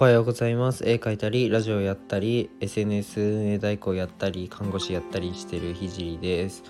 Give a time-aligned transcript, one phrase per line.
[0.00, 0.88] おはようございます。
[0.88, 6.62] 絵描いたりラジオやったり SNS 運営代行やったり看護師やったりしてるひじりです。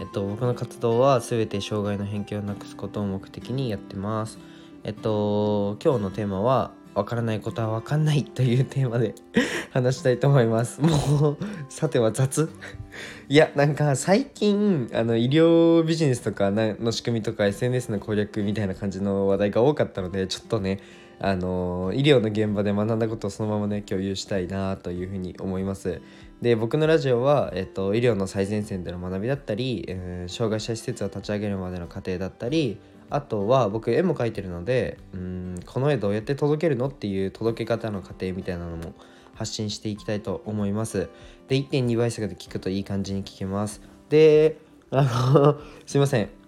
[0.00, 4.40] えっと僕の活動は全て障害の偏見をなくすことを目的にやってます。
[4.82, 9.14] えっと今日のテーマはわからないことはわかんないというテーマで
[9.70, 10.80] 話したいと思います。
[10.80, 11.36] もう
[11.68, 12.50] さては雑。
[13.28, 20.80] いやなんか最近あの医療ビジネスとかの仕組みとか SNS の攻略みたいな感じの話題が多かったのでちょっとね
[21.20, 26.00] あの医療の現場で学んだことをそのままね共有したいなというふうに思います。
[26.40, 32.78] で僕のラジオは、えっと、医療の最前線での学びだったり、えー、障害者施設を立ち上げるまでの過程だったり
[33.10, 38.94] あとは僕絵も描いてるのでうんこの絵どうやって届けるのっていう届け方の過程みたいなのも
[39.34, 41.08] 発信していきたいと思います。
[41.48, 43.80] で1.2倍速で聞くといい感じに聞けます。
[44.08, 44.56] で
[44.90, 46.41] あのすいません。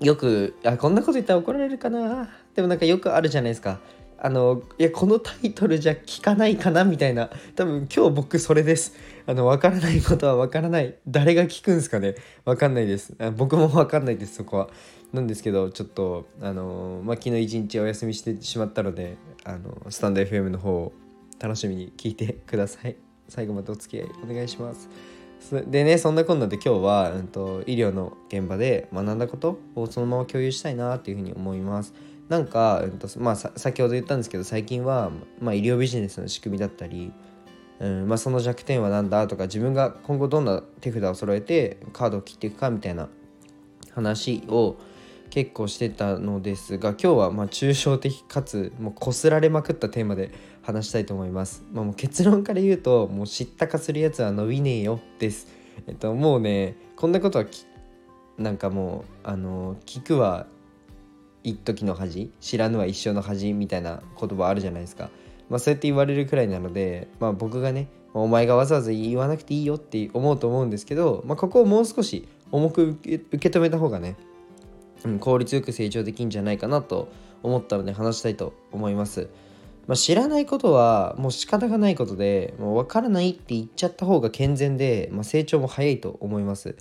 [0.00, 2.28] よくあこんなこと言ったら怒られるかな。
[2.54, 3.80] でもなんかよくあるじゃないですか。
[4.22, 7.30] あのいやこのタイトルじゃ聞かないかなみたいな。
[7.54, 8.94] 多分今日僕それです。
[9.26, 10.94] あの分からないことは分からない。
[11.06, 12.16] 誰が聞くんすかね。
[12.44, 13.14] 分かんないです。
[13.36, 14.70] 僕も分かんないですそこは。
[15.12, 20.92] なんですけどちょっとあの、まあ、昨日一日お休みしてしまったのであのスタンド FM の方を
[21.40, 22.96] 楽しみに聞いてください。
[23.28, 24.88] 最後までお付き合いお願いします。
[25.68, 31.94] でねそんなこんなで今日は、うんと、医療の現場で学んだことをそのまま共有したいなっていうふうに思います。
[32.28, 37.12] なんか、うんとまあ、先ほど言ったんですけど最近は、まあ、医療ビジネスの仕組みだったり、
[37.80, 43.08] うんまあ、その弱点は何だとか自分が今後どんな手札を揃えてカードを切っていくかみたいな
[43.92, 44.76] 話を
[45.30, 51.64] 結構してたのですが今日はま抽象的かつもうこすられまくったテーマで話したいと思います。
[51.72, 55.48] まあ、もう結論から言うともう知ったかするやつは伸びねえよです。
[55.86, 57.46] えっともうねこんなことは
[58.38, 60.46] なんかもうあの聞くは
[61.42, 65.10] 一時の恥知らぬは一生の恥みたいな言葉あるじゃないですか、
[65.48, 74.16] まあ、そうやって言われるくらいなので、まあ、僕がねお前がわざわざ言わなくていいよって思うと思うんですけど、まあ、ここをもう少し重く受け止めた方がね、
[75.04, 77.08] うん、効率よく成長できんじゃないかなと
[77.42, 79.28] 思ったので話したいと思います。
[79.86, 86.76] まあ、知らないことはもう仕方がないことでもう分からないって言っちゃった方が健全で、まあ、成長も早いと思います。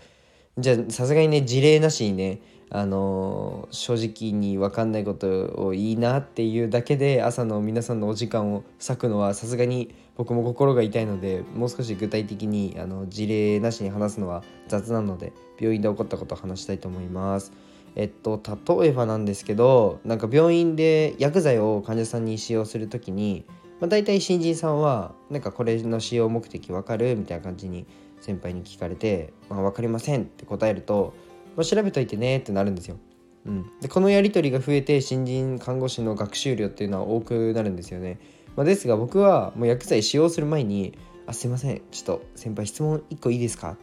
[0.57, 2.41] じゃあさすがにね事例なしにね
[2.72, 5.28] あの正直に分かんないこと
[5.66, 17.51] をいいなっていうだけで朝の皆さんのお時間を割くのはさすがに僕も心が痛いのでもう少し具体的にあの事例なしに話すのは雑なので病院で起こったことを話したいと思います。
[17.95, 18.41] えっと
[18.79, 23.45] 例えばなんですけどなんか病院で薬剤を患者さんに使用する時に、
[23.79, 27.85] まあ、大体新人さんはなんかこれの使用目的分かるみたいな感じに
[28.22, 31.13] 先輩に聞かれて「まあ、分かりません」って答えると
[31.55, 32.97] まあ、調べといてねってなるんですよ。
[33.45, 38.19] うん、でこのやり取りが増えて新人看護師の学習量っていうのは多くなるんですよね。
[38.56, 43.77] まあ、ですが僕はもう薬剤使用する前に「あすいませんちょっと先輩質問1個いいですか?」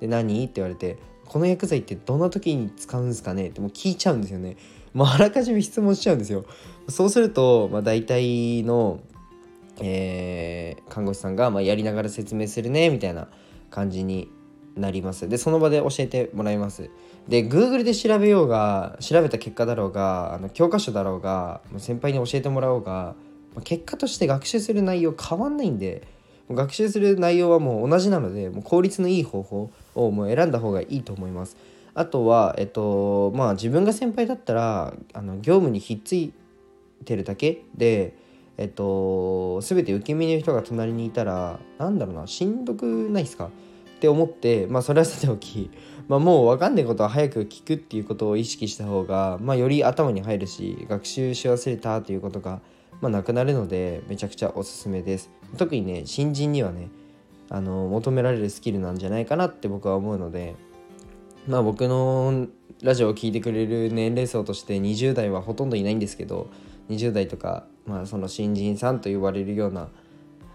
[0.00, 0.44] で何？
[0.44, 4.56] って言われて「この薬剤ってどんな時に使うんですかね?」ってもう聞いちゃうんですよね。
[4.94, 6.44] もうあらかじめ質問しちゃうんですよ。
[6.88, 9.00] そうすると、まあ、大体の、
[9.80, 13.28] えー、看護師さんが、まあ、やりながら説明するねみたいな
[13.70, 14.30] 感じに
[14.76, 15.28] なります。
[15.28, 16.90] でその場で教えてもらいます。
[17.28, 23.16] で Google で調べようが調べた結果だろうがあの教科書だろうが先輩に教えてもらおうが
[23.64, 26.02] 結果として学習する内容変わんないんで
[26.50, 31.56] 学習する内容はもう同じなのでもう効率のいい方法をもう選んだ方がいいと思います。
[31.94, 36.32] あとは、えっとまあ、自分が先輩だったらあの業務にひっつい
[37.04, 38.14] てるだけで、
[38.58, 43.46] えっと、全て受け身の人が隣にいたらなんだろうなしんどくないですか？
[43.96, 45.70] って思ってまあそれはさておき
[46.06, 52.60] まあ、もう分かんないことは早く聞くっていうことを意識した方が、まあ、より頭に入るし学習し忘れたということが、
[53.00, 56.90] まあ、なくなるのでめちゃくちゃおすすめです特にね新人にはね
[57.48, 60.56] あの求められるスキルなんじゃないかなって僕は思うので
[61.46, 62.48] まあ僕の
[62.82, 66.50] ラジオを聴いてくれる年齢層として20代はほとんどいないんですけど
[66.90, 69.88] 20代とか、まあ、その新人さんと呼ばれるような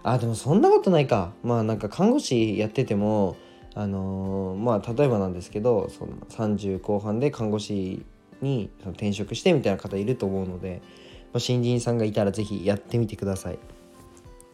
[0.02, 3.36] あでもそんなことないかまあなんか看護師やってても
[3.74, 8.04] あのー、まあ例えばなんですけどその30後半で看護師
[8.42, 10.82] に転職してみたいな方いると思うので、
[11.32, 13.58] まあ、新人さんがいたら是非やってみてください。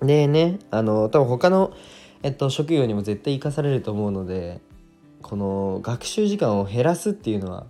[0.02, 1.72] でねあの多分他の、
[2.22, 4.60] えっと、職業にも絶対生かされると思うので
[5.22, 7.66] この学習時間を減らすっていうのは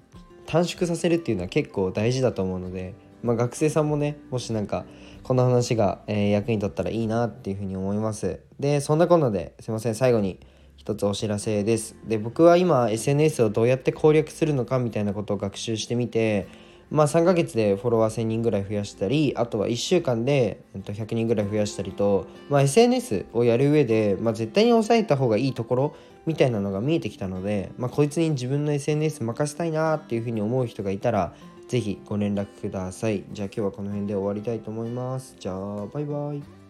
[0.46, 4.86] 短縮させるっていうのは結構大事だと思うので、まあ、学生さんもねもしなんか
[5.22, 8.40] この話が、え、役に立ったらいいなっていうふうに思います。
[8.58, 10.40] でそんなこんなですいません最後に
[10.76, 11.96] 一つお知らせです。
[12.06, 16.48] で僕は今 SNS をどうやって攻略するのかみたいなことを学習してみて
[16.90, 25.96] まあ3ヶ月でフォロワー1000人ぐらい増やしたりあとは1週間で100人ぐらい増やしたりと、まあ、SNS をやる上で、まあ、絶対に抑えた方がいいところ
[26.26, 31.34] みたいなのが見えてきたので、まあ、こいつに自分の SNS 任せたいなっていうふうに思う人がいたら
[31.68, 33.24] 是非ご連絡ください。
[33.30, 35.36] じゃあ今日はこの辺で終わりたいと思います。
[35.38, 36.67] じゃあバイバイ。